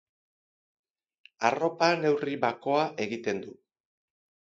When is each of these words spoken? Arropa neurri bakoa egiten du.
Arropa 1.51 1.91
neurri 2.01 2.41
bakoa 2.49 2.91
egiten 3.09 3.47
du. 3.49 3.59